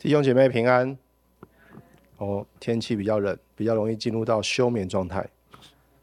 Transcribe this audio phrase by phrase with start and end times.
[0.00, 0.96] 弟兄姐妹平安。
[2.18, 5.28] 哦，天气比较冷，比较容易进入到休眠状态，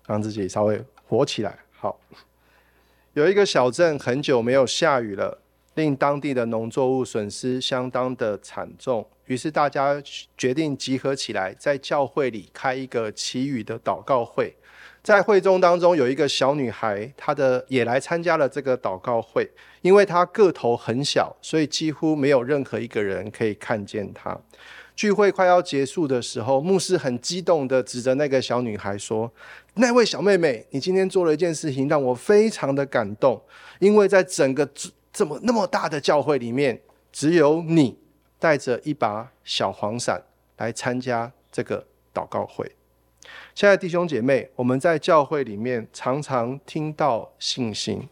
[0.05, 1.57] 让自己稍微活起来。
[1.71, 1.97] 好，
[3.13, 5.41] 有一个小镇很久没有下雨了，
[5.75, 9.07] 令当地的农作物损失相当的惨重。
[9.27, 10.03] 于是大家
[10.37, 14.57] 决定集合起来，在教会里开一个祈雨的祷告会。
[15.05, 19.47] 在会中当中有一个小女孩，她的也来参加了这个祷告会。
[19.83, 24.35] 因为她个头很小，所以几乎没有任何一个人可以看见她。
[24.95, 29.31] 聚会快要结束的时候，牧师很激动地指着那个小女孩说
[29.75, 33.39] ：“那位小妹妹，你今天做了一件事情，让我非常的感动。
[33.77, 34.67] 因为在整个
[35.13, 37.95] 这么那么大的教会里面，只有你
[38.39, 40.23] 带着一把小黄伞
[40.57, 42.65] 来参加这个祷告会。”
[43.53, 48.07] 亲爱的弟兄姐妹，我们在教会里面常常听到信心，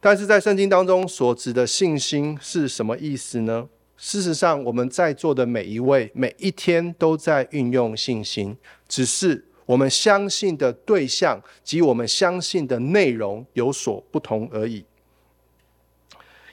[0.00, 3.68] 但是在圣经当中所指的信心是什么意思呢？
[3.96, 8.56] 事实上，我们在座的每一位，每一天都在运用信心，
[8.88, 14.84] 只是我们相信的对象及我们相信的内容有所不同而已。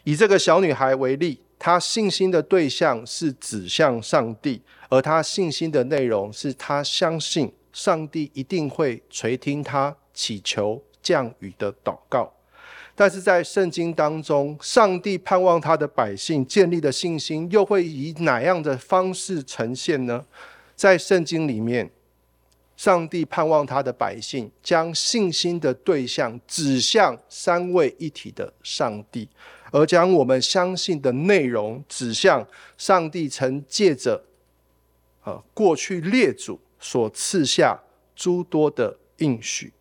[0.04, 7.52] 以这个小女孩为例，她信心的对象是指向上帝，而她信心的内容是她相信。
[7.80, 12.30] 上帝一定会垂听他祈求降雨的祷告，
[12.94, 20.26] 但是在圣经当中，上帝盼望他的百姓建立的信心，又会以哪样的方式呈现呢？
[20.76, 21.90] 在圣经里面，
[22.76, 29.30] 上帝盼望他的百姓将信心的对象指向三位一体的上帝，
[29.72, 32.46] 而将我们相信的内容指向
[32.78, 34.22] 上帝曾借着
[35.24, 36.60] 呃过去列祖。
[36.80, 37.80] 所赐下
[38.16, 39.74] 诸多的应许。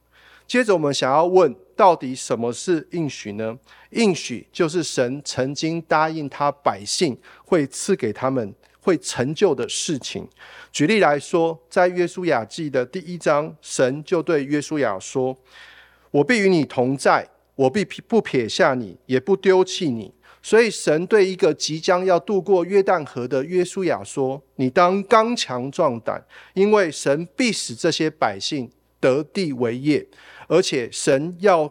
[0.46, 3.56] 接着，我们想要问，到底什么是应许呢？
[3.90, 10.26] 应许就是神曾经答应他百姓会赐给他们会成就的事情。
[10.72, 15.36] 举例来说，在约书亚记的第一章，神就对约书亚说
[16.10, 30.06] ：“我必与你同在，我必不撇下你，也不丢弃你。”所以，神对一个即将要渡过约旦河的约书亚说：“你当刚强壮胆，因为神必使这些百姓得地为业，
[30.46, 31.70] 而且神要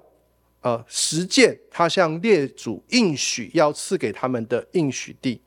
[0.62, 5.42] 呃实践他向列祖应许要赐给他们的应许地。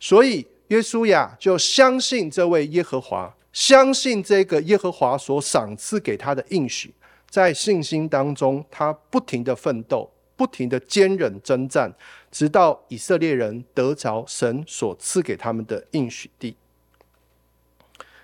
[0.00, 6.92] 所以，约书亚就相信这位耶和华，相信这个耶和华所赏赐给他的应许，
[7.30, 11.94] 在信心当中，他不停的奋斗。”不停的坚忍征战，
[12.30, 16.56] 直到以色列人得着神所赐给他们的应许地。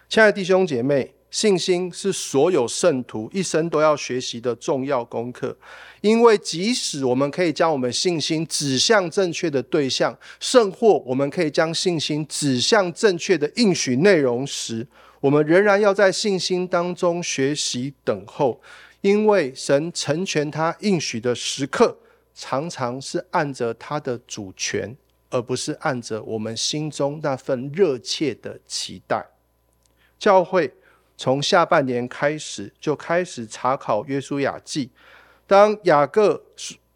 [0.08, 5.56] 亲爱的弟兄姐妹，信心是所有圣徒一生都要学习的重要功课。
[6.00, 14.84] 因为即使我们可以将我们信心指向正确的对象，甚或我们可以将信心指向正确的应许内容时，
[15.20, 18.60] 我们仍然要在信心当中学习等候。
[19.02, 21.96] 因为神成全他应许的时刻，
[22.34, 24.94] 常常是按着他的主权，
[25.30, 29.26] 而不是按着我们心中那份热切的期待。
[30.18, 30.74] 教会
[31.16, 34.90] 从下半年开始就开始查考约书亚记。
[35.46, 36.44] 当雅各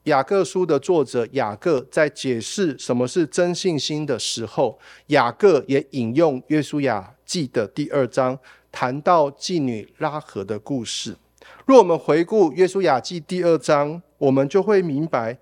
[0.05, 8.39] 雅各书的作者雅各在解释什么是真信心的时候，雅各也引用约书亚记的第二章，
[8.71, 11.17] 谈到妓女拉合的故事。
[11.67, 15.39] 若我们回顾约书亚记第二章，我们就会明白，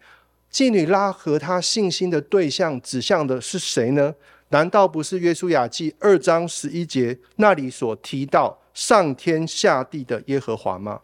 [0.52, 4.14] 妓女拉和她信心的对象指向的是谁呢？
[4.50, 11.00] 难道不是约书亚记二章十一节那里所提到上天下地的耶和华吗？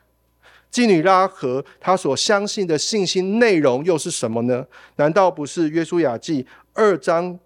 [0.71, 4.65] 妓女拉和她所相信的信心内容又是什么呢？
[4.97, 7.37] 难道不是约书亚记二章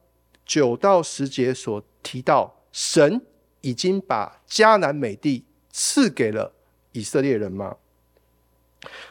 [0.45, 3.23] 九到十节所提到，神
[3.63, 6.53] 已经把迦南美地赐给了
[6.93, 7.77] 以色列人吗？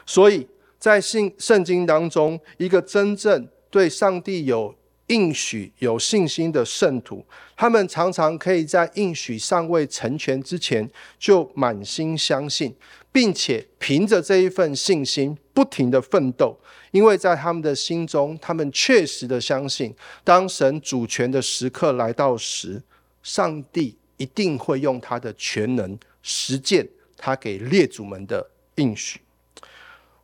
[0.04, 0.46] 所以
[0.78, 4.74] 在信圣经当中，一个真正对上帝有
[5.06, 7.24] 应许、有信心的圣徒，
[7.56, 12.74] 他们常常可以在应许尚未成全之前，就满心相信，
[13.10, 16.58] 并且凭着这一份信心，不停地奋斗。
[16.92, 22.82] 因为在他们的心中，他们确实的相信，当神主权的时刻来到时，
[23.22, 26.86] 上帝一定会用他的全能实践。
[27.24, 29.20] 他给列祖们的应许，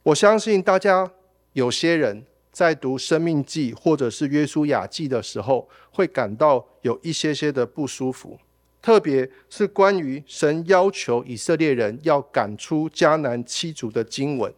[0.02, 1.08] 我相信大家
[1.52, 8.36] 有些人在读《生命记》或者是《约书亚记》的时候，会感到有一些些的不舒服，
[8.82, 14.52] 特别是关于神要求以色列人要赶出迦南七族的经文，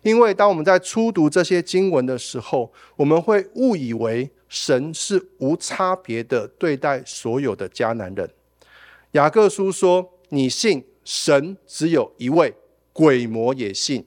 [0.00, 8.30] 因为当我们在初读这些经文的时候，我们会误以为神是无差别的对待所有的迦南人。
[9.10, 12.54] 雅各书说：“你信神只有一位，
[12.92, 14.06] 鬼魔也信。”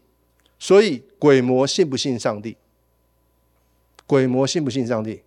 [0.57, 2.57] 所以鬼魔信不信上帝？
[4.07, 5.21] 鬼魔信不信上帝？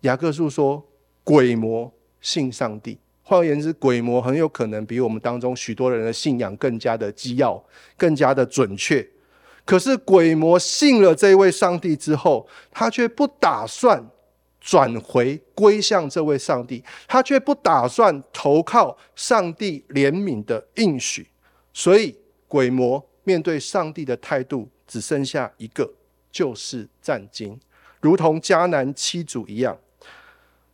[0.00, 0.84] 雅各书说
[1.22, 7.64] ：“鬼魔信上帝。”换言之，鬼魔很有可能比我们当中许多人的信仰更加的基要、
[7.96, 9.04] 更加的准确。
[9.64, 14.04] 可是，鬼魔信了这位上帝之后，他却不打算
[14.66, 21.28] 转回归向这位上帝，他却不打算投靠上帝怜悯的应许。
[21.72, 22.18] 所以，
[22.48, 25.88] 鬼魔面对上帝的态度只剩下一个，
[26.32, 27.56] 就是战惊，
[28.00, 29.78] 如同迦南七族一样。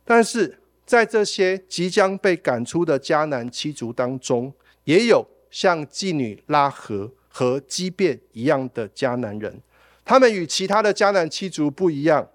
[0.03, 0.57] 但是，
[0.87, 4.51] 在这些即将被赶出的迦南七族当中，
[4.85, 9.61] 也有像妓女拉合和基遍一样的迦南人。
[10.03, 12.27] 他们与其他的迦南七族不一样，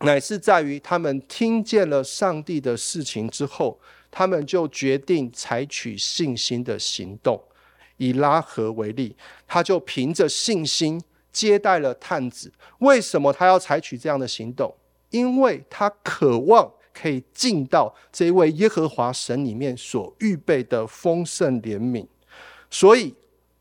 [0.00, 3.78] 乃是在于他们听见了上帝的事情之后，
[4.10, 7.42] 他们就决定采取信心的行动。
[7.96, 9.16] 以拉合为例，
[9.46, 11.02] 他就凭着信心
[11.32, 12.52] 接待了探子。
[12.78, 14.74] 为什么他要采取这样的行动？
[15.10, 16.72] 因为他渴望。
[16.98, 22.06] 可以进到这位耶和华神里面所预备的丰盛怜悯，
[22.70, 23.14] 所以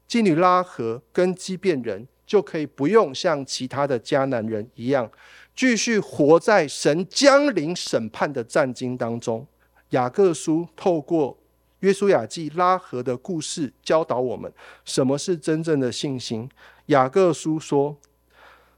[0.08, 5.12] 基女拉合跟基遍人就可以不用像其他的迦南人一样，
[5.56, 9.46] 继续活在神降临审判的战经当中。
[9.90, 11.38] 雅各书透过
[11.80, 14.52] 约书亚记拉合的故事教导我们，
[14.84, 16.50] 什么是真正的信心。
[16.88, 17.96] 雅各书说，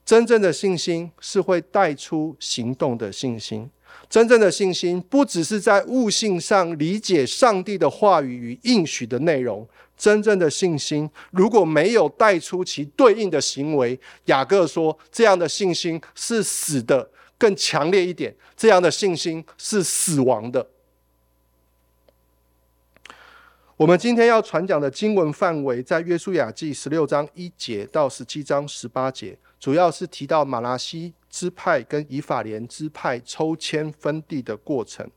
[0.05, 3.69] 真正的信心是会带出行动的信心。
[4.09, 9.67] 真正的信心不只是在悟性上理解上帝的话语与应许的内容，
[9.97, 17.09] 真正的信心如果没有带出其对应的行为，雅各说这样的信心是死的。
[17.39, 20.65] 更强烈一点，这样的信心是死亡的。
[23.75, 35.07] 我们今天要传讲的经文范围在约书亚记十六章一节到十七章十八节，主要是提到马拉西支派跟以法莲支派抽签分地的过程。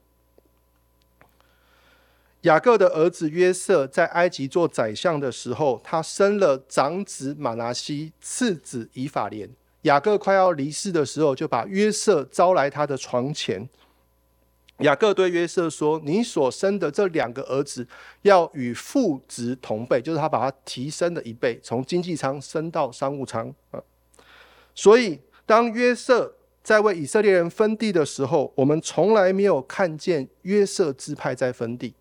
[2.43, 9.49] 雅各的儿子约瑟在埃及做宰相的时候，他生了长子马拿西，次子以法莲。
[9.83, 13.67] 雅各快要离世的时候，就把约瑟招来他的床前。
[14.81, 17.87] 雅各对约瑟说：“你所生的这两个儿子，
[18.23, 23.83] 要与父职同辈，就是他把他提升了一倍，从经济舱升到商务舱啊。
[24.75, 25.21] 所以，
[25.51, 26.33] 当约瑟
[26.63, 31.93] 在为以色列人分地的时候，我们从来没有看见约瑟支派在分地，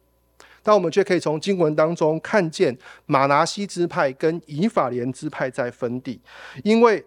[0.62, 6.22] 但我们却可以从经文当中看见马拿西支派跟以法莲支派在分地，
[6.64, 7.04] 因为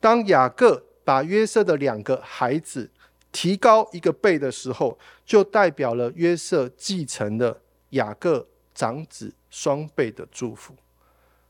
[0.00, 2.90] 当雅各把约瑟的两个孩子。”
[3.30, 10.74] 提高一个辈的时候，就代表了约瑟继承了雅各长子双倍的祝福。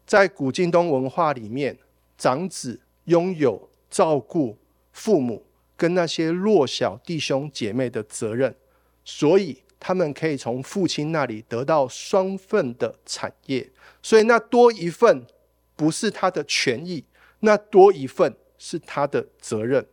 [0.06, 1.76] 在古近东文化里面，
[2.16, 4.56] 长子拥有照顾
[4.90, 5.44] 父母
[5.76, 8.54] 跟那些弱小弟兄姐妹的责任，
[9.04, 13.70] 所以他们可以从父亲那里得到双份的产业。
[14.02, 15.26] 所以那多一份
[15.76, 17.04] 不是他的权益，
[17.40, 19.86] 那多一份是他的责任。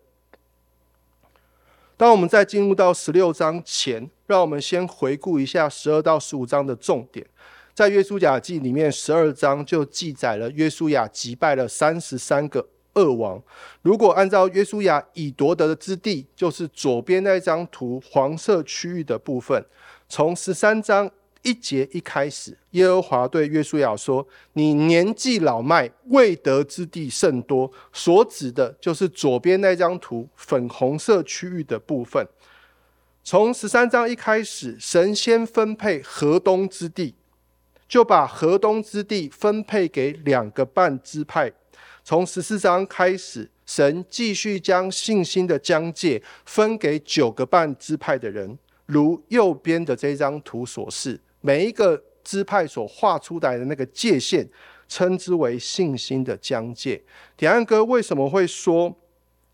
[1.98, 7.28] 当我们在进入到十六章前，让我们先回顾一下十二到十五章的重点。
[7.74, 13.42] 在约书亚记里面，十二章就记载了约书亚击败了三十三个恶王。
[13.82, 19.66] 如果按照约书亚已夺得的之地，就是左边那张图黄色区域的部分，
[20.08, 21.10] 从十三章。
[21.42, 32.28] 一节一开始，耶和华对约书亚说：“你年纪老迈，未得之地甚多。”所指的就是左边那张图粉红色区域的部分。
[33.24, 37.16] 从十三章一开始，神先分配河东之地，
[37.88, 41.54] 就把河东之地分配给两个半支派。
[42.10, 51.20] 从十四章开始，神继续将信心的疆界分给九个半支派的人，如右边的这张图所示。
[51.42, 54.50] 每一个支派所画出来的那个界限，
[54.88, 57.00] 称之为信心的疆界。
[57.38, 58.98] 点安哥为什么会说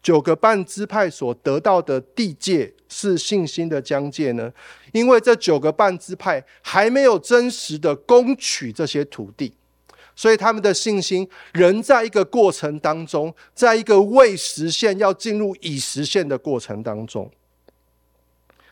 [0.01, 4.50] 九个半支派所得到的地界是信心的疆界呢？
[4.93, 9.53] 因为这九个半支派还没有真实的攻取这些土地，
[10.15, 17.29] 所以他们的信心仍在一个过程当中，在一个未实现要进入已实现的过程当中。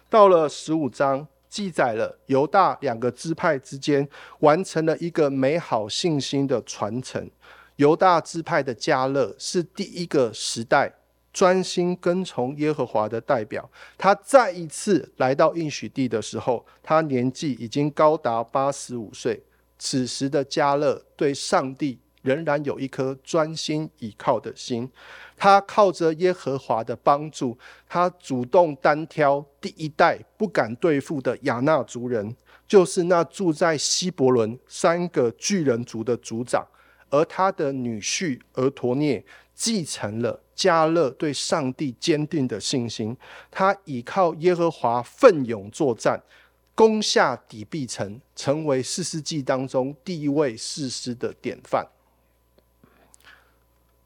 [0.10, 1.28] 到了十五章。
[1.54, 4.10] 记载了犹大两个支派之间
[4.40, 7.30] 完成了一个美好信心的传承。
[7.76, 10.92] 犹大支派的加勒是第一个时代
[11.32, 13.70] 专心跟从耶和华的代表。
[14.00, 19.40] 他再一次来到应许地的时候，他年纪已经高达八十五岁。
[19.86, 24.90] 此时的迦勒对上帝仍然有一颗专心倚靠的心。
[25.36, 27.58] 他靠着耶和华的帮助，
[27.90, 32.34] 他主动单挑第一代不敢对付的亚衲族人，
[32.66, 36.66] 就是那住在希伯仑三个巨人族的族长。
[37.10, 39.24] 而他的女婿俄陀聂
[39.54, 43.16] 继承了迦勒对上帝坚定的信心，
[43.52, 46.24] 他倚靠耶和华奋勇作战，
[46.76, 51.88] 攻下底壁城，成为四世纪当中第一位士师的典范。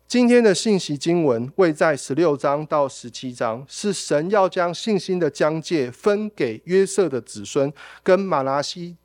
[0.07, 7.71] 今天的信息经文位在十六章到十七章，是神要将信心的疆界分给约瑟的子孙
[8.03, 8.95] 跟马拉西。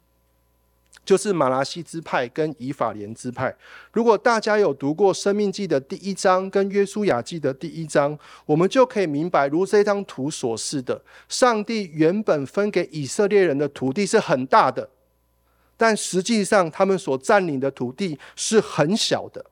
[1.05, 3.55] 就是马拉西支派跟以法莲支派。
[3.93, 14.89] 如果大家有读过《生命记》的第一章跟《约书亚记》的第一章，我们就可以明白，如这张图所示的，上帝原本分给以色列人的土地是很大的，
[15.77, 19.45] 但实际上他们所占领的土地是很小的。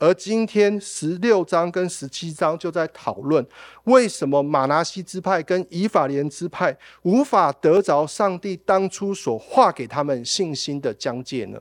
[0.00, 3.46] 而今天十六章跟十七章就在讨论，
[3.84, 11.60] 为什么马拿西支派跟以法莲支派无法得着上帝当初所划给他们信心的疆界呢？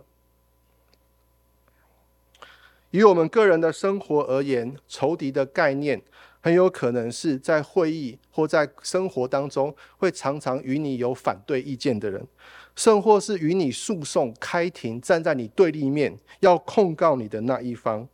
[2.91, 6.01] 以我们个人的生活而言，仇敌的概念
[6.39, 12.25] 很有可能是在会议或在生活当中会常常与你有反对意见的人，
[12.73, 18.07] 甚或是与你诉讼开庭，站在你对立面要控告你的那一方。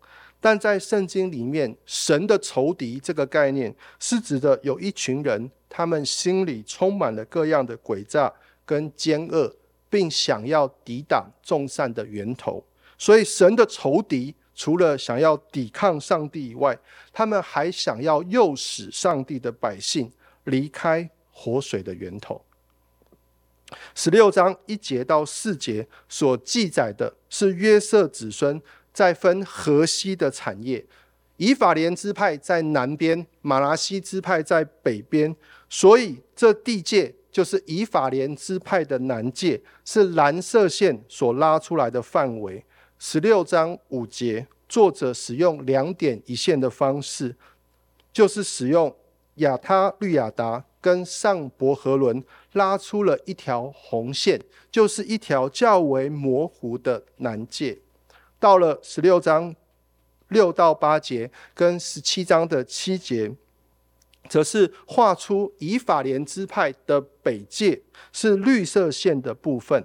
[0.46, 8.32] 但在圣经里面，神的仇敌这个概念是指的有一群人，他们心里充满了各样的诡诈
[8.64, 9.52] 跟奸恶，
[9.90, 12.64] 并想要抵挡众善的源头。
[12.96, 16.78] 所以，神的仇敌除了想要抵抗上帝以外，
[17.12, 20.12] 他们还想要诱使上帝的百姓
[20.44, 22.40] 离开活水的源头。
[23.96, 28.62] 十六章一节到四节所记载的是约瑟子孙。
[28.96, 30.86] 再分河西的产业，
[31.36, 35.36] 以法莲支派在南边，马拉西支派在北边，
[35.70, 42.64] 所以这地界就是以法莲支派的南界，是蓝色线所拉出来的范围。
[42.98, 47.36] 十六章五节，作者使用两点一线的方式，
[48.14, 48.96] 就是使用
[49.36, 52.24] 亚他绿亚达跟上伯和伦
[52.54, 57.78] 拉出了一条红线，就是一条较为模糊的南界。
[58.46, 59.56] 到了十六章
[60.28, 63.34] 六到八节，跟十七章的七节，
[64.30, 67.82] 则是画出以法莲支派的北界，
[68.14, 69.84] 是绿色线的部分。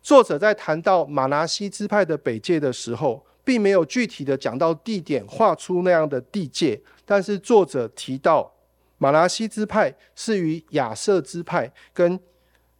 [0.00, 6.80] 作者在谈到玛拿西支派的北界的时候，并没有具体的讲到地点，画出那样的地界。
[7.04, 8.50] 但是作者提到
[8.96, 12.18] 玛拿西支派是与亚设支派跟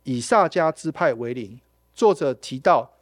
[0.04, 1.60] 以萨迦支派为邻。
[1.94, 2.95] 作者提到。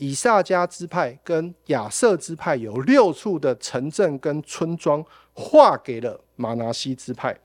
[0.00, 5.04] 以萨迦支派跟亚设支派有六处的城镇跟村庄
[5.34, 7.38] 划给了玛拿西支派。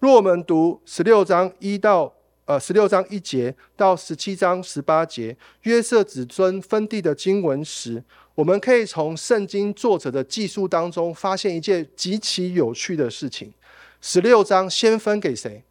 [0.00, 2.12] 若我们读十六章一到
[2.46, 8.02] 呃十六章一节到十七章十八节约瑟子孙分地的经文时，
[8.34, 13.52] 我们可以从圣经作者的记述当中发现一件极其有趣的事情：
[14.00, 15.62] 十六章先分给谁？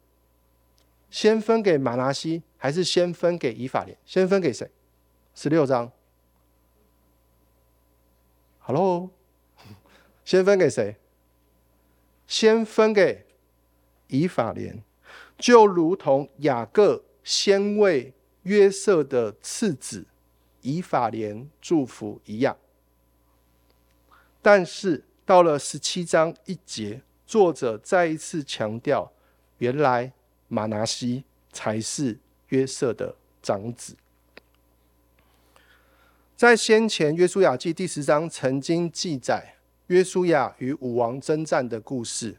[1.10, 3.94] 先分给玛拿西，还是先分给以法莲？
[4.06, 4.70] 先分给谁？
[5.34, 5.92] 十六章。
[8.70, 9.08] Hello，
[10.26, 10.96] 先分给谁？
[12.26, 13.24] 先分给
[14.08, 14.84] 以法莲，
[15.38, 20.04] 就如同雅各先为约瑟的次子
[20.60, 22.58] 以法莲祝福一样。
[24.42, 29.10] 但是到了十七章一节，作者再一次强调，
[29.56, 30.12] 原来
[30.48, 33.96] 玛拿西才是约瑟的长子。
[36.38, 39.56] 在先前约书亚记第十章曾经记载
[39.88, 42.36] 约书亚与武王征战的故事。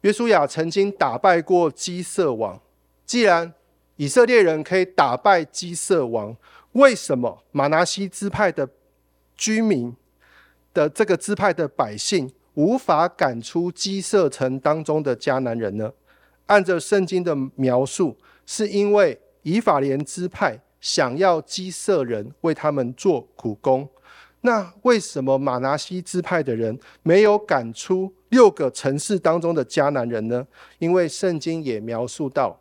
[0.00, 2.60] 约书亚曾经打败过基色王。
[3.06, 3.54] 既然
[3.94, 6.36] 以色列人可以打败基色王，
[6.72, 8.68] 为什么玛拿西支派的
[9.36, 9.94] 居民
[10.74, 15.92] 的这个支派的百姓无法赶出基色城当中的迦南人呢？
[16.46, 20.60] 按照圣经的描述，是因为以法莲支派。
[20.80, 23.88] 想要基色人为他们做苦工，
[24.42, 30.46] 那为什么马拿西支派的人没有赶出六个城市当中的迦南人呢？
[30.78, 32.60] 因为圣经也描述到，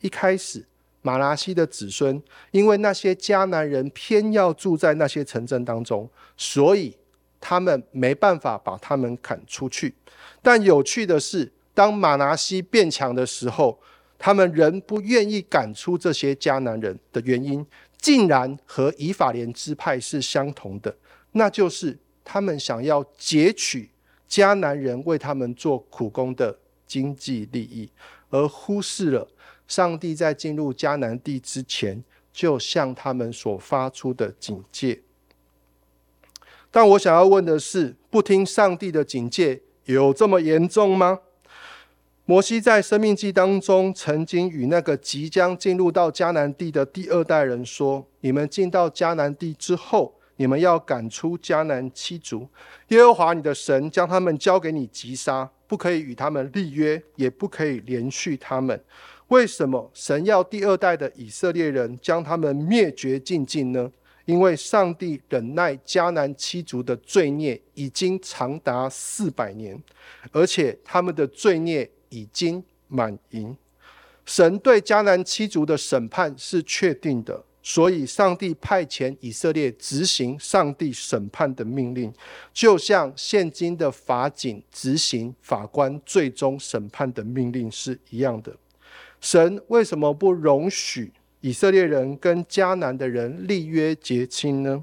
[0.00, 0.64] 一开始
[1.02, 6.96] 马拿西的子孙，因为那些迦南人偏要住在那些城镇当中，所以
[7.38, 9.94] 他们没办法把他们赶出去。
[10.40, 13.78] 但有趣的是，当马拿西变强的时候，
[14.18, 17.64] 他们仍不愿意赶出这些迦南人的原因，
[17.98, 20.94] 竟然和以法莲支派是相同的，
[21.32, 23.88] 那就是他们想要截取
[24.28, 27.88] 迦南人为他们做苦工的经济利益，
[28.30, 29.28] 而忽视了
[29.66, 35.00] 上帝在进入迦南地之前就向他们所发出的警戒。
[36.70, 41.20] 但我想要问的是，不听上帝的警戒有这么严重吗？
[42.28, 52.46] 摩西在生命记当中曾经与那个即将进入到迦南地的第二代人说：“你们进到迦南地之后，你们要赶出迦南七族。
[52.88, 58.78] 耶和华你的神将他们交给你击杀，不可以与他们立约，也不可以连续他们。
[59.28, 63.90] 为什么神要第二代的以色列人将他们灭绝净尽呢？
[64.26, 69.82] 因为上帝忍耐迦南七族的罪孽已经长达四百年，
[70.30, 73.56] 而且他们的罪孽。”已经满盈，
[74.24, 82.12] 神对迦南七族的审判是确定的，所以上帝派遣以色列执行上帝审判的命令，
[82.52, 88.54] 就像现今的法警执行法官最终审判的命令是一样的。
[89.20, 94.82] 神为什么不容许以色列人跟迦南的人立约结亲呢？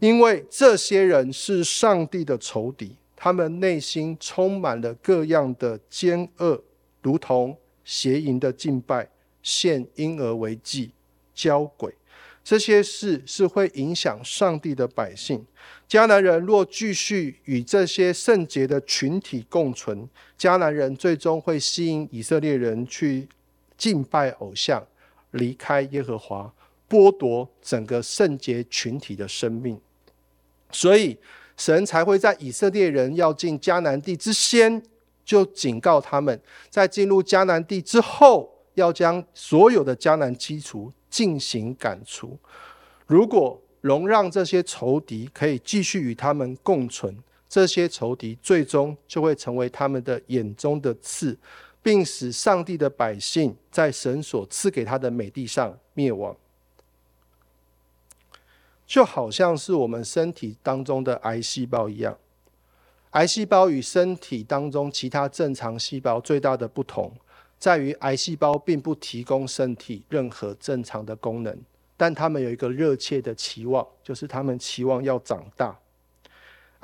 [0.00, 2.96] 因为这些人是上帝的仇敌。
[3.26, 6.62] 他们内心充满了各样的奸恶，
[7.02, 9.10] 如同邪淫的敬拜、
[9.42, 10.92] 献婴儿为祭、
[11.34, 11.92] 交鬼，
[12.44, 15.44] 这些事是会影响上帝的百姓。
[15.88, 23.28] 迦南人若继续与这些圣洁的群体共存，迦南人最终会吸引以色列人去
[23.76, 24.86] 敬拜偶像，
[25.32, 26.54] 离开耶和华，
[26.88, 29.80] 剥夺整个圣洁群体的生命。
[30.70, 31.18] 所以，
[31.56, 34.82] 神才会在以色列人要进迦南地之先，
[35.24, 42.38] 就警告他们，在进入迦南地之后，要将所有的迦南七族进行赶除。
[43.06, 47.16] 如果容让这些仇敌可以继续与他们共存，
[47.48, 51.38] 这些仇敌最终就会成为他们的眼中的刺，
[51.80, 56.36] 并使上帝的百姓在神所赐给他的美地上灭亡。
[58.86, 62.16] 就好像是我们身体当中的癌细胞一样，
[63.10, 67.12] 癌细胞与身体当中其他正常细胞最大的不同，
[67.58, 71.58] 在于癌细胞并不提供身体任何正常的功能，
[71.96, 75.76] 但他们有一个热切的期望，就是他们期望要长大。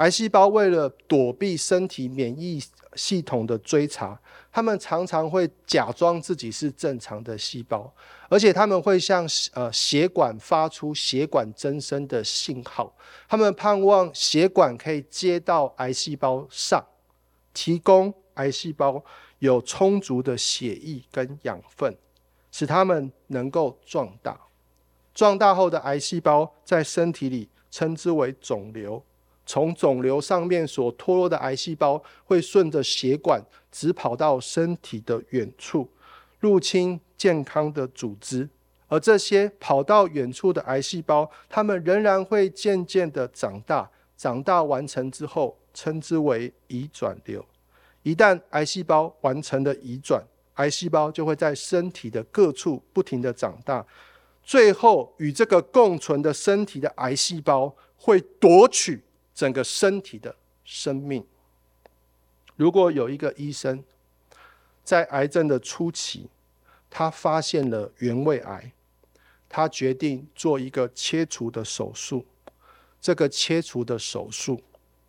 [0.03, 2.61] 癌细胞为了躲避身体免疫
[2.97, 7.89] 系统的追查，他们常常会假装自己是正常的细胞，
[8.29, 12.93] 而且他们会向呃血管发出血管增生的信号。
[13.29, 16.85] 他们盼望血管可以接到癌细胞上，
[17.55, 19.05] 提供癌细胞
[19.39, 21.97] 有充足的血液跟养分，
[22.51, 24.37] 使他们能够壮大。
[25.15, 29.01] 壮大后的癌细胞在身体里称之为肿瘤。
[29.45, 35.89] 从肿瘤上面所脱落的癌细胞会顺着血管直跑到身体的远处，
[36.41, 38.49] 入侵健康的组织。
[38.89, 43.91] 而这些跑到远处的癌细胞，它们仍然会渐渐的长大。
[44.17, 47.45] 长大完成之后，称之为移转瘤。
[48.03, 50.23] 一旦癌细胞完成了移转，
[50.55, 53.85] 癌细胞就会在身体的各处不停的长大，
[54.43, 59.03] 最后与这个共存的身体的癌细胞会夺取。
[59.35, 61.27] 整个身体的生命。
[62.57, 63.83] 如果有一个医生
[64.85, 66.29] 在癌症的初期，
[66.91, 68.73] 他发现了原位癌，
[69.49, 72.27] 他决定做一个切除的手术。
[73.01, 74.63] 这个切除的手术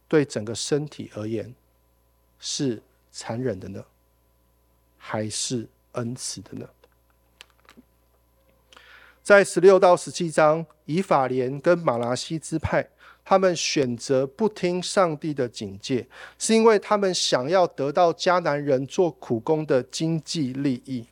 [0.07, 1.53] 对整个身体而言
[2.39, 2.81] 是
[3.11, 3.85] 残忍的呢，
[4.97, 6.67] 还是恩慈的呢？
[9.21, 12.89] 在十六到十七章，以法莲跟玛拉西支派。
[13.25, 16.05] 他们选择不听上帝的警戒，
[16.37, 21.05] 是因为他们想要得到迦南人做苦工的经济利益。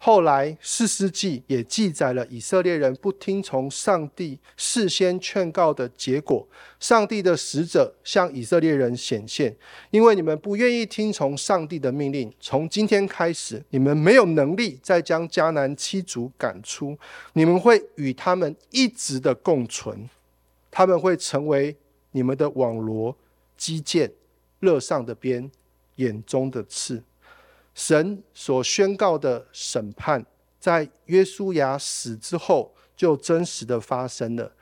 [0.00, 6.46] 后来四世纪也记载了以色列人不听从上帝事先劝告的结果。
[6.78, 9.56] 上帝的使者向以色列人显现，
[9.90, 16.96] 因为你们不愿意听从上帝的命令，从今天开始，你们没有能力再将迦南七族赶出，
[17.32, 20.08] 你们会与他们一直的共存。
[20.70, 21.76] 他们会成为
[22.12, 23.16] 你们的网罗、
[23.56, 24.10] 机槛、
[24.60, 25.50] 肋上的鞭、
[25.96, 27.02] 眼中的刺。
[27.74, 30.24] 神所宣告的审判，
[30.58, 34.52] 在约书亚死之后就真实的发生了。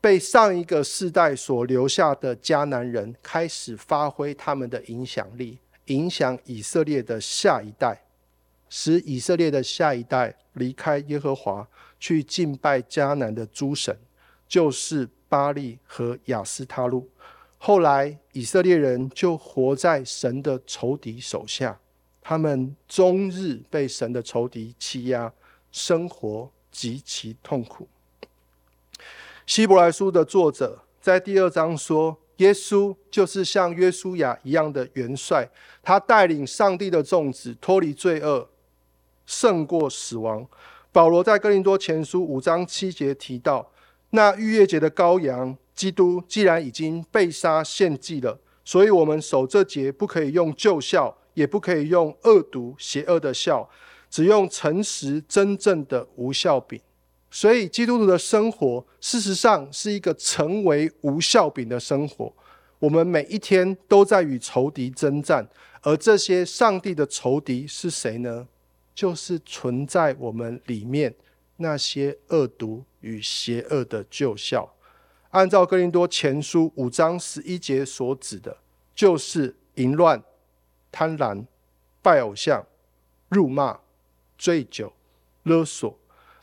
[0.00, 8.02] 被上一个世代所留下的迦南人开始发挥他们的影响力，影响以色列的下一代，
[8.68, 13.96] 使以色列的下一代离开耶和华，去敬拜迦南的诸神，
[14.50, 17.08] 就是巴力和亚斯他录。
[17.56, 21.78] 后来以色列人就活在神的仇敌手下，
[22.20, 25.32] 他们终日被神的仇敌欺压，
[25.70, 27.86] 生活极其痛苦。
[29.46, 35.48] 希伯来书的作者在第二章说，耶稣就是像约书亚一样的元帅，
[35.82, 38.48] 他带领上帝的众子脱离罪恶，
[39.26, 40.48] 胜过死亡。
[40.90, 43.70] 保罗在哥林多前书五章七节提到，
[44.10, 53.68] 那逾越节的羔羊基督既然已经被杀献祭了，所以我们守这节不可以用旧孝，也不可以用恶毒邪恶的孝，
[54.10, 56.80] 只用诚实真正的无酵饼。
[57.30, 62.32] 所以，基督徒的生活事实上是一个成为无效饼的生活。
[62.80, 65.48] 我们每一天都在与仇敌征战，
[65.82, 68.48] 而这些上帝的仇敌是谁呢？
[68.92, 71.14] 就是存在我们里面
[71.60, 74.68] 那些恶毒与邪恶的旧酵。
[75.30, 78.56] 按照哥林多前书五章十一节所指的，
[78.94, 80.22] 就是淫乱、
[80.90, 81.44] 贪婪、
[82.02, 82.66] 拜偶像、
[83.28, 83.78] 辱骂、
[84.36, 84.92] 醉酒、
[85.44, 85.96] 勒索。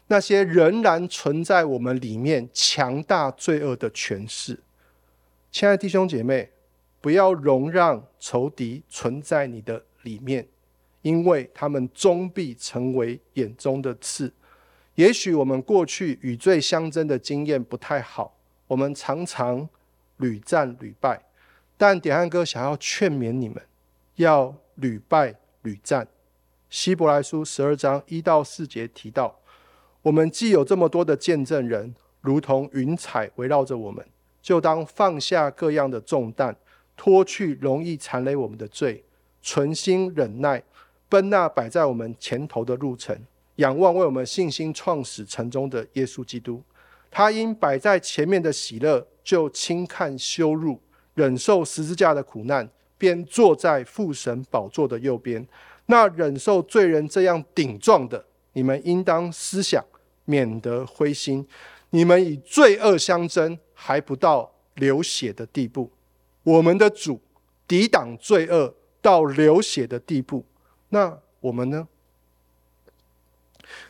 [0.09, 4.63] 那些仍然存在我们里面强大罪恶的权势，
[5.51, 6.49] 亲爱的弟兄姐妹，
[7.01, 10.47] 不要容让仇敌存在你的里面，
[11.01, 14.31] 因为他们终必成为眼中的刺。
[14.97, 19.69] 也许我们过去与罪相争的经验不太好，我们常常
[20.17, 21.21] 屡战屡败，
[21.77, 23.61] 但典汉哥想要劝勉你们，
[24.15, 26.07] 要屡败屡战。
[26.71, 29.39] 希伯来书十二章一到四节提到。
[30.01, 34.03] 我们既有这么多的见证人，如同云彩围绕着我们，
[34.41, 36.55] 就当放下各样的重担，
[36.95, 39.03] 脱去容易缠累我们的罪，
[39.43, 40.63] 存心忍耐，
[41.07, 43.15] 奔那摆在我们前头的路程，
[43.57, 46.63] 仰望为我们信心创始成终的耶稣基督。
[47.11, 50.79] 他因摆在前面的喜乐，就轻看羞辱，
[51.13, 52.67] 忍受十字架的苦难，
[52.97, 55.47] 便坐在父神宝座的右边。
[55.85, 59.83] 那忍受罪人这样顶撞的，你们应当思想。
[60.29, 61.47] 免得灰心，
[61.91, 65.89] 你们以罪恶相争，还不到流血的地步。
[66.43, 67.21] 我们的主
[67.65, 70.43] 抵挡罪恶到流血的地步，
[70.89, 71.87] 那我们呢？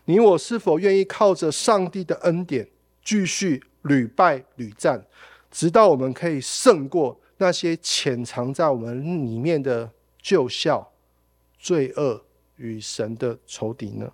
[0.06, 2.68] 你我是否愿意靠着上帝的恩典，
[3.04, 5.06] 继续屡败屡战，
[5.50, 10.86] 直到我们可以胜过那些潜藏在我们里面的旧酵、
[11.60, 12.24] 罪恶
[12.56, 14.12] 与神的仇敌呢？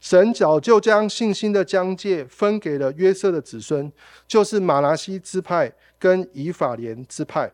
[0.00, 3.92] 神早就将信心的疆界分给了约瑟的子孙，
[4.26, 7.52] 就是玛拿西支派跟以法莲支派。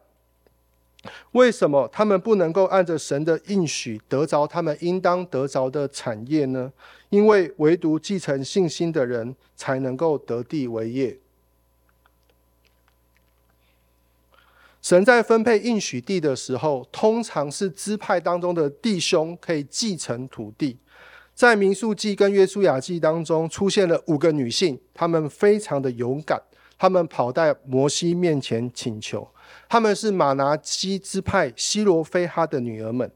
[1.32, 6.72] 为什么他们不能够按着神的应许得着他们应当得着的产业呢？
[7.08, 11.18] 因为唯独继承信心的人才能够得地为业。
[14.82, 20.78] 神在分配应许地的时候，通常是支派当中的弟兄可以继承土地。
[21.34, 26.40] 在民数记跟约书亚记当中出现了五个女性，她们非常的勇敢，
[26.76, 29.28] 她们跑在摩西面前请求。
[29.68, 33.10] 他们是马拿西支派西罗非哈的女儿们。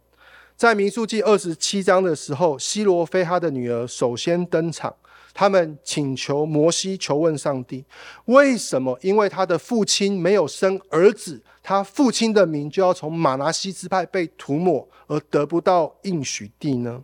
[0.55, 4.95] 在民数记二十七章的时候，西罗非哈的女儿首先登场，
[5.33, 7.85] 他们请求摩西求问上帝，
[8.27, 8.97] 为什么？
[9.01, 17.03] 因为他的父亲没有生儿子，他父亲的名就要从马拿西支派被涂抹，而得不到应许地呢？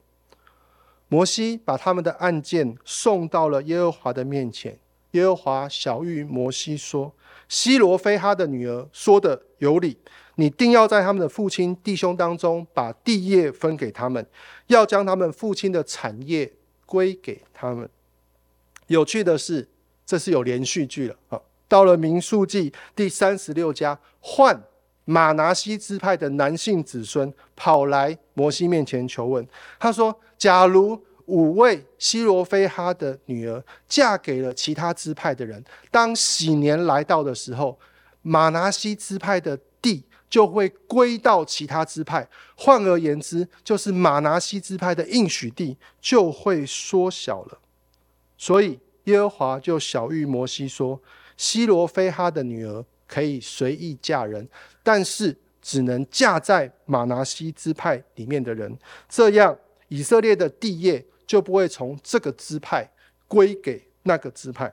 [1.08, 4.78] 摩西把他们的案件送到了耶和华的面前。
[5.12, 7.10] 耶和华晓諭摩西说
[7.48, 9.96] ：“西罗非哈的女儿说的有理，
[10.36, 14.24] 你定要在他们的父亲弟兄当中把地业分给他们，
[14.66, 16.52] 要将他们父亲的产业
[16.84, 17.88] 归给他们。”
[18.88, 19.68] 有趣的是，
[20.06, 21.16] 这是有连续剧了。
[21.30, 24.62] 啊，到了民数记第三十六家，换
[25.04, 29.46] 马拿西支派的男性子孙跑来摩西面前求问，
[29.78, 30.18] 他说。
[30.38, 30.96] 假如
[31.28, 37.78] 五位希罗非哈的女儿嫁给了其他支派的人，当喜年来到的时候，
[38.22, 42.26] 马拿西支派的地就会归到其他支派。
[42.56, 47.58] 换而言之，就是马拿西支派的应许地就会缩小了。
[48.38, 50.98] 所以耶和华就晓諭摩西说
[51.36, 54.48] ：“希罗非哈的女儿可以随意嫁人，
[54.82, 58.78] 但是只能嫁在马拿西支派里面的人。
[59.08, 59.54] 这样。”
[59.90, 62.90] 以色列的地业就不会从这个支派
[63.28, 64.72] 归给那个支派。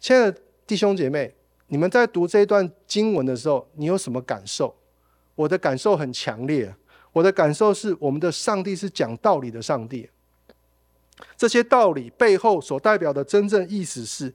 [0.00, 1.32] 亲爱的弟兄姐妹，
[1.68, 4.74] 你们在读这一段经文的时候，你有什么感受？
[5.34, 6.74] 我的感受很强烈。
[7.12, 10.08] 我的感受是，我们的上帝是讲道理的上帝。
[11.36, 14.32] 这些道理背后所代表的真正意思是：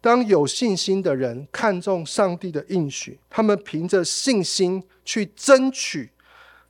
[0.00, 6.10] 当有信心的人看重上帝的应许，他们凭着信心去争取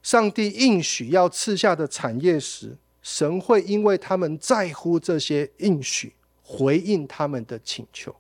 [0.02, 8.12] 上帝应许要赐下的产业时，神会因为他们在乎这些应许，回应他们的请求。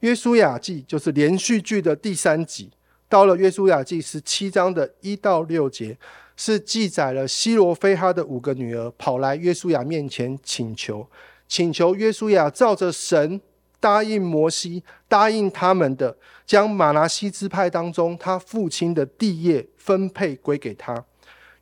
[0.00, 2.70] 约书亚记就是连续剧的第三集。
[3.08, 5.96] 到了约书亚记十七章的一到六节，
[6.36, 11.08] 是记载了西罗非哈的五个女儿跑来约书亚面前请求，
[11.48, 13.40] 请求约书亚照着神
[13.80, 21.02] 答应摩西、答应他们的，将玛拿西支派当中他父亲的地业分配归给他。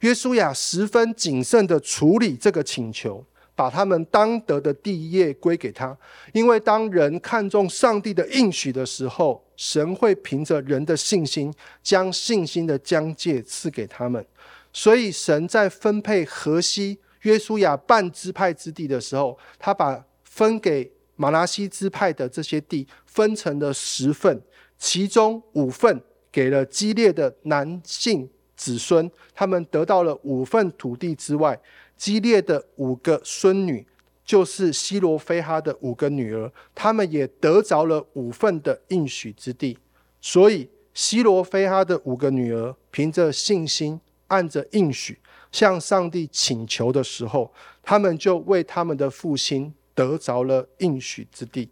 [0.05, 3.25] 约书亚十分谨慎地处理这个请求。
[3.57, 5.97] 把他们当得的地业归给他，
[6.33, 14.27] 因为当人看重上帝的应许的时候，神会凭着人的信心，将信心的疆界赐给他们。
[14.73, 24.43] 所以神在分配河西约书亚半支派之地的时候，他把分给玛拿西支派的这些地分成了十份，
[24.77, 28.29] 其中五份给了激烈的男性
[28.65, 31.61] 子孙，他们得到了五份土地之外。
[31.97, 33.87] 激烈的五个孙女，
[34.25, 39.79] 就是西罗非哈的五个女儿，他们也得着了五份的应许之地。
[40.21, 45.19] 所以西罗非哈的五个女儿凭着信心，按着应许
[45.53, 51.69] 向上帝请求的时候，他们就为他们的父亲得着了应许之地。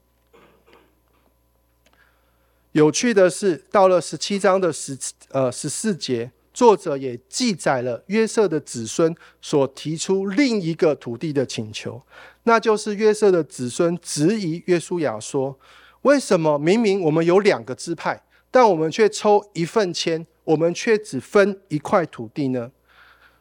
[2.71, 4.97] 有趣的是，到了十七章的十
[5.31, 6.31] 呃十四节。
[6.53, 12.03] 作者也记载了约瑟的子孙所提出另一个土地的请求，
[12.43, 15.59] 那就是约瑟的子孙质疑约书亚说
[16.03, 22.71] ：“为什么明明我们有两个支派，但我们却抽一份签，我们却只分一块土地呢？”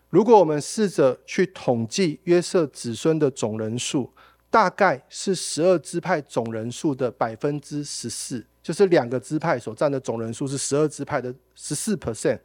[0.10, 4.12] 如果我们试着去统计约瑟子孙的总人数，
[4.50, 12.40] 大概是十二支派总人数的百分之十四，就是两个支派所占的总人数是十二支派的十四 percent。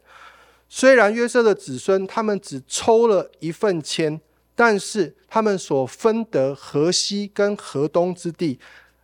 [0.69, 4.19] 虽然约瑟的子孙他们只抽了一份签，
[4.53, 8.59] 但是他们所分得河西跟河东之地，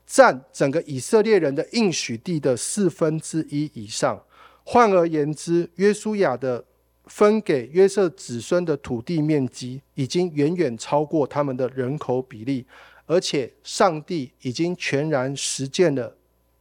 [0.05, 4.21] 占整个以色列人的应许地的四分之一以上。
[4.65, 6.65] 换而言之，约书亚的
[7.05, 12.65] 分给约瑟子孙的土地面积，已经远远超过他们的人口比例，
[13.05, 16.15] 而且上帝已经全然实践了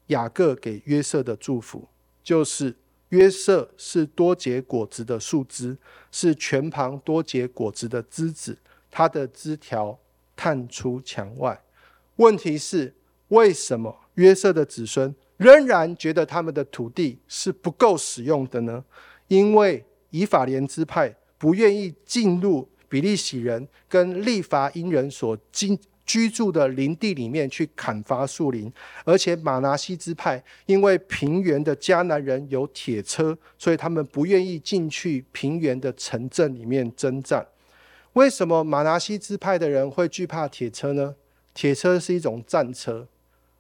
[0.07, 1.89] 雅各给约瑟的祝福，
[2.23, 2.77] 就是。
[3.13, 5.77] 约瑟是多结果子的树枝，
[6.11, 8.57] 是全旁多结果子的枝子，
[8.91, 9.99] 它的枝条
[10.35, 11.63] 探出墙外。
[12.17, 12.95] 问题是，
[13.29, 18.83] 为什么约瑟的子孙仍然觉得他们的土地是不够使用的呢？
[19.29, 25.79] 因为以法莲支派不愿意进入比利洗人跟利乏音人所经。
[26.05, 28.73] 居住的林地里面去砍伐树林，
[29.05, 37.47] 而且马拿西支派因为平原的迦南人有铁车，所以他们不愿意进去平原的城镇里面征战。
[38.15, 41.15] 为什么马拿西支派的人会惧怕铁车呢？
[41.55, 43.07] 铁车是一种战车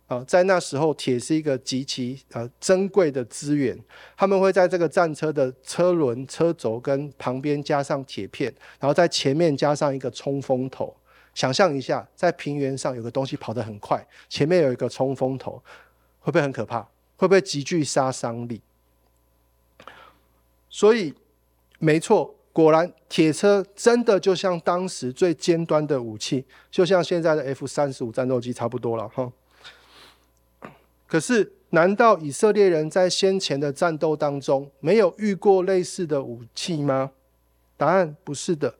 [0.09, 3.78] 啊，在那时候铁是一个极其呃珍贵的资源，
[4.16, 10.94] 他们会在这个战车的车轮、车轴跟旁边加上铁片，然后在前面加上一个冲锋头。
[11.35, 15.62] 想象一下，在平原上有个东西跑得很快，前面有一个冲锋头，
[16.21, 16.81] 会不会很可怕？
[17.16, 18.61] 会不会极具杀伤力？
[20.68, 21.14] 所以，
[21.79, 29.33] 没错，果然铁车真的就像当时最尖端的武器，就像现在的 F 三十五战斗机差不多了哈。
[31.07, 37.12] 可是，难道以色列人在先前的战斗当中没有遇过类似的武器吗？
[37.77, 38.75] 答案不是的。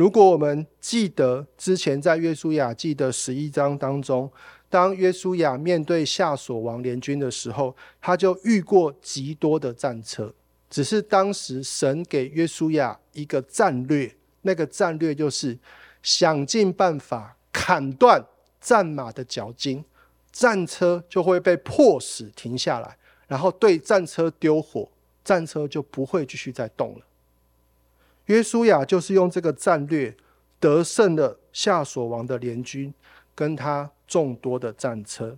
[0.00, 4.32] 如果我们记得之前在约书亚记的十一章当中，
[4.70, 10.32] 当约书亚面对夏所王联军的时候，他就遇过极多的战车。
[10.70, 14.10] 只是当时神给约书亚一个战略，
[14.40, 15.58] 那个战略就是
[16.02, 18.24] 想尽办法砍断
[18.58, 19.84] 战马的脚筋，
[20.32, 22.96] 战车就会被迫使停下来，
[23.28, 24.88] 然后对战车丢火，
[25.22, 27.04] 战车就不会继续再动了。
[28.30, 30.16] 约书亚就是用这个战略
[30.60, 32.94] 得胜了夏所王的联军，
[33.34, 35.36] 跟他众多的战车。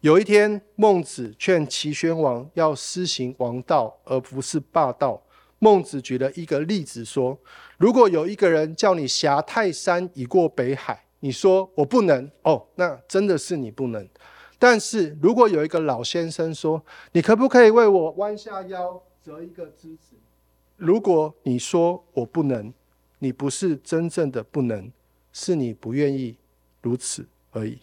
[0.00, 5.22] 有一天，孟子劝齐宣王要施行王道，而不是霸道。
[5.58, 7.38] 孟子举了一个例子说：
[7.76, 14.08] 如果有一个人叫你挟泰山以过北海，你说我不能哦，那真的是你不能。
[14.58, 16.82] 但是如果有一个老先生说，
[17.12, 20.16] 你可不可以为我弯下腰折一个枝子？
[20.76, 22.72] 如果你说我不能，
[23.18, 24.90] 你不是真正的不能，
[25.32, 26.36] 是你不愿意
[26.80, 27.78] 如此而已。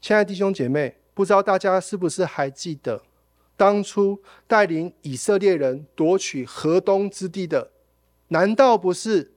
[0.00, 3.02] 亲爱的弟兄姐妹，不知道大家是不是还记得，
[3.56, 7.70] 当初带领以色列人夺取河东之地的，
[8.28, 9.32] 难道不是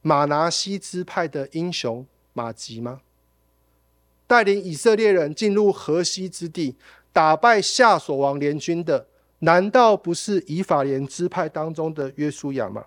[0.00, 3.00] 马拿西支派的英雄马吉吗？
[4.28, 6.76] 带领以色列人进入河西之地，
[7.12, 9.08] 打败夏所王联军的，
[9.44, 12.84] 难道不是以法莲支派当中的约书亚吗？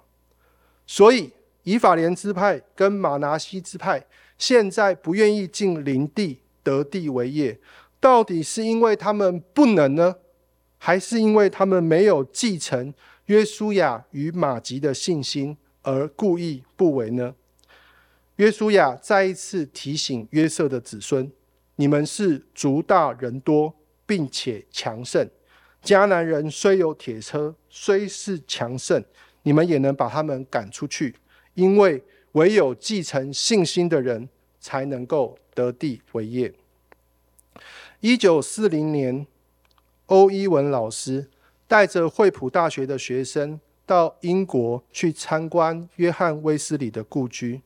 [0.88, 1.32] 所以，
[1.64, 4.06] 以法莲支派跟玛拿西支派
[4.38, 7.60] 现在不愿意进林地得地为业，
[8.00, 10.16] 到底是因为他们不能呢，
[10.78, 12.94] 还是因为他们没有继承
[13.26, 17.36] 约书亚与马吉的信心而故意不为呢？
[18.38, 21.30] 约书亚再一次提醒约瑟的子孙：
[21.76, 23.74] 你们是族大人多，
[24.06, 25.30] 并且强盛。
[25.86, 29.06] 迦南人虽有铁车，虽是强盛，
[29.44, 31.16] 你们也能把他们赶出去，
[31.54, 34.28] 因为唯有继承信心的人，
[34.60, 36.52] 才能够得地为业。
[38.00, 39.28] 一九四零年，
[40.08, 41.30] 欧一文老师
[41.68, 47.62] 带着惠普大学的学生到英国去参观约翰卫斯理的故居。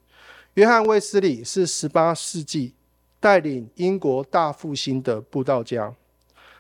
[0.55, 2.73] 约翰卫斯理是十八世纪
[3.21, 5.95] 带领英国大复兴的布道家，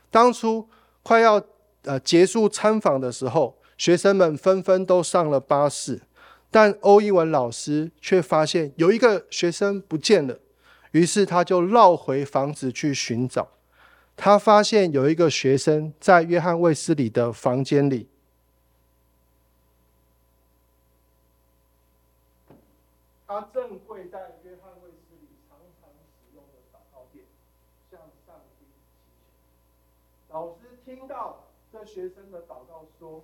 [0.09, 0.69] 当初。
[1.01, 1.41] 快要
[1.83, 6.01] 呃结束参访的时候，学生们纷纷都上了巴士，
[6.51, 10.37] 但欧一文老师却发现有一个学生不见了，
[10.91, 13.49] 于是他就绕回房子去寻找。
[14.17, 18.09] 他发现有一个学生在约翰卫斯理的房间里，
[23.25, 27.23] 他正跪在约翰卫斯理常常使用的祷告垫，
[27.89, 29.13] 向上帝祈
[30.27, 30.33] 求。
[30.33, 30.78] 老师。
[30.89, 33.23] 听到这学生的祷告说：“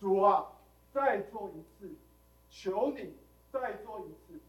[0.00, 0.46] 主啊，
[0.94, 1.94] 再做一次，
[2.48, 3.12] 求你
[3.52, 4.40] 再做一次，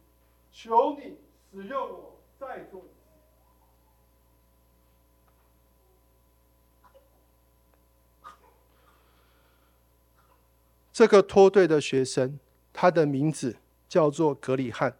[0.49, 1.17] 求你
[1.51, 2.89] 使用我再做一次。”
[10.93, 12.39] 这个脱队的学生，
[12.71, 13.57] 他的名字
[13.89, 14.97] 叫做格里汉。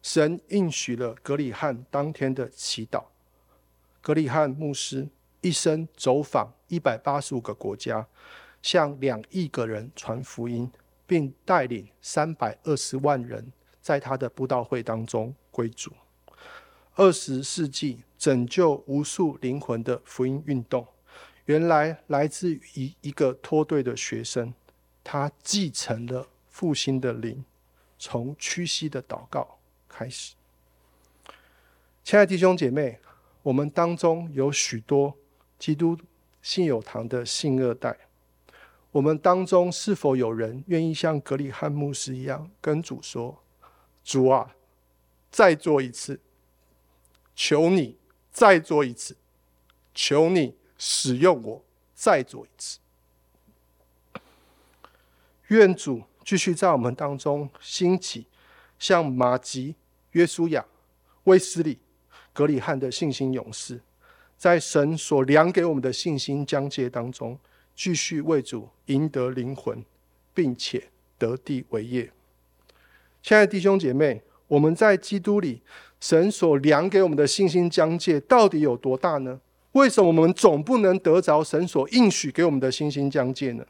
[0.00, 3.04] 神应许了格里汉当天的祈祷。
[4.00, 5.10] 格里汉牧师。
[5.42, 8.06] 一生走访一百八十五个国家，
[8.60, 10.70] 向两亿个人传福音，
[11.06, 13.50] 并带领三百二十万人
[13.80, 15.92] 在他的布道会当中归主。
[16.94, 20.86] 二十世纪拯救无数灵魂的福音运动，
[21.46, 24.52] 原来来自于一一个脱队的学生，
[25.02, 27.42] 他继承了复兴的灵，
[27.98, 30.34] 从屈膝的祷告开始。
[32.04, 32.98] 亲爱的弟兄姐妹，
[33.42, 35.16] 我们当中有许多。
[35.60, 35.96] 基督
[36.40, 37.94] 信友堂的信二代，
[38.90, 43.38] 我们当中是否有人愿意像格里汉牧师一样跟主说
[44.02, 44.56] ：“主啊，
[45.30, 46.18] 再做一次，
[47.36, 47.98] 求你
[48.32, 49.14] 再做一次，
[49.94, 51.62] 求你使用我
[51.94, 52.78] 再做一次。”
[55.48, 58.26] 愿主继续在我们当中兴起，
[58.78, 59.76] 像马吉、
[60.12, 60.64] 约书亚、
[61.24, 61.78] 卫斯理、
[62.32, 63.82] 格里汉的信心勇士。
[64.40, 67.38] 在神所量给我们的信心疆界当中，
[67.76, 69.84] 继续为主赢得灵魂，
[70.32, 70.82] 并且
[71.18, 72.10] 得地为业。
[73.22, 75.60] 亲爱的弟兄姐妹，我们在基督里，
[76.00, 79.38] 神所量给我们的信心疆界到底有多大呢？
[79.72, 83.66] 为什么我们总不能得着神所应许给我们的信心疆界呢？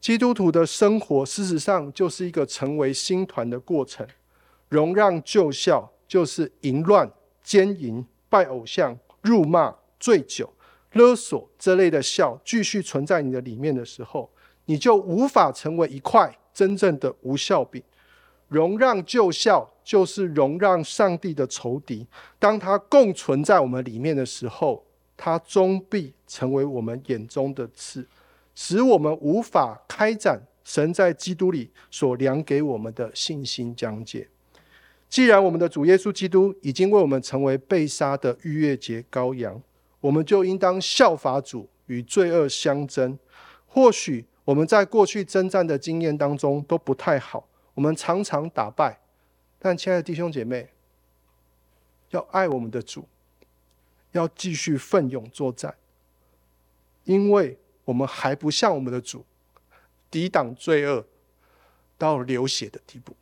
[0.00, 4.08] 基督徒的生活，事实上就是一个成为新团的过程。
[4.70, 7.12] 容让旧校，就是淫乱、
[7.44, 8.98] 奸淫、拜偶像。
[9.26, 10.52] 辱骂、醉酒、
[10.92, 14.30] 勒索这类的笑继续存在你的里面的时候，
[14.66, 17.82] 你就无法成为一块真正的无效饼。
[18.48, 22.06] 容让旧笑就是容让上帝的仇敌，
[22.38, 24.84] 当他共存在我们里面的时候，
[25.16, 28.06] 他终必成为我们眼中的刺，
[28.54, 34.28] 使我们无法开展神在基督里所量给我们的信心疆界。
[35.08, 39.62] 既然我们的主耶稣基督已经为我们成为被杀的逾越节羔羊，
[40.00, 43.18] 我们就应当效法主，与罪恶相争。
[43.66, 49.00] 或许我们在过去征战的经验当中都不太好，我们常常打败。
[49.58, 50.68] 但亲爱的弟兄姐妹，
[52.10, 53.08] 要爱我们的主，
[54.12, 55.74] 要继续奋勇作战，
[57.04, 59.24] 因为我们还不像我们的主，
[60.10, 61.06] 抵挡罪恶
[61.96, 63.14] 到流血的地步。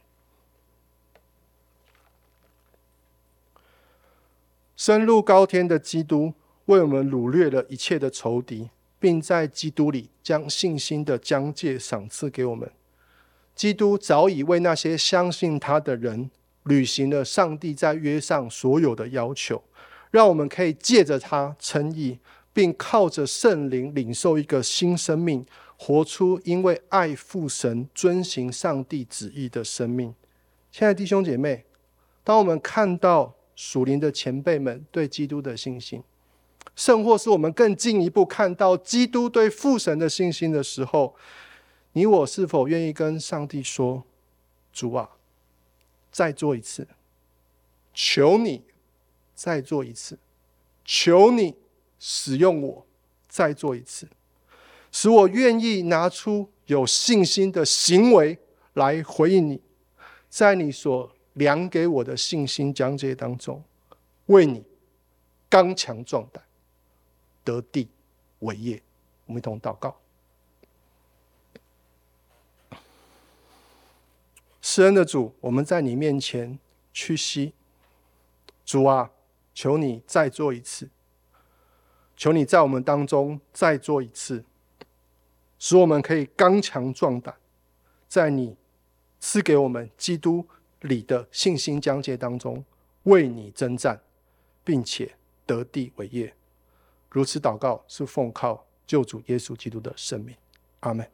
[4.77, 6.35] 升入高天的基督
[6.67, 12.71] 为我们掳掠了一切的仇敌，并在基督里将信心的疆界赏赐给我们。
[13.55, 16.31] 基督早已为那些相信他的人
[16.65, 19.63] 履行了上帝在约上所有的要求，
[20.11, 22.19] 让我们可以借着他称义，
[22.53, 25.47] 并靠着圣灵领受一个新生命，
[25.77, 30.13] 活出因为爱父神、遵行上帝旨意的生命。
[30.73, 31.65] 亲爱的弟兄姐妹，
[32.25, 36.03] 当我们看到属灵的前辈们对基督的信心，
[36.75, 41.15] 甚或是我们更进一步看到基督对父神的信心的时候，
[41.93, 44.05] 你我是否愿意跟上帝说
[44.73, 45.11] ：“主啊，
[46.11, 46.89] 再做一次，
[47.93, 48.65] 求你
[49.35, 50.19] 再做一次，
[50.85, 51.55] 求你
[52.01, 52.87] 使用我
[53.29, 54.09] 再做一次，
[54.91, 58.39] 使我愿意拿出有信心的行为
[58.73, 59.61] 来回应你，
[60.29, 63.63] 在你所量给我的信心讲解当中，
[64.27, 64.65] 为你
[65.49, 66.43] 刚强壮胆，
[67.45, 67.89] 得地
[68.41, 68.83] 为业。”
[69.27, 69.97] 我们一同祷告。
[74.61, 76.59] 施恩的主，我们在你面前
[76.93, 77.53] 屈膝。
[78.65, 79.11] 主啊，
[79.53, 80.89] 求你再做一次，
[82.17, 84.43] 求你在我们当中再做一次，
[85.59, 87.35] 使我们可以刚强壮胆，
[88.09, 88.57] 在你
[89.21, 90.47] 赐给我们基督
[90.85, 92.63] 里的信心疆界当中，
[93.05, 94.01] 为你征战，
[94.63, 95.15] 并且
[95.47, 96.35] 得地为业。
[97.11, 100.37] 如此祷告，是奉靠救主耶稣基督的圣名。
[100.81, 101.14] 阿门。